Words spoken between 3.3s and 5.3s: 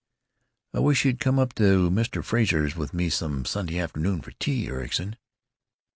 Sunday afternoon for tea, Ericson."